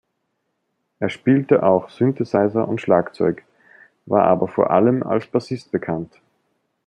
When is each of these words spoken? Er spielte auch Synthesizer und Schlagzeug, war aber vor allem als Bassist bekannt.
Er 0.97 1.09
spielte 1.09 1.61
auch 1.61 1.91
Synthesizer 1.91 2.67
und 2.67 2.81
Schlagzeug, 2.81 3.43
war 4.07 4.23
aber 4.23 4.47
vor 4.47 4.71
allem 4.71 5.03
als 5.03 5.27
Bassist 5.27 5.71
bekannt. 5.71 6.19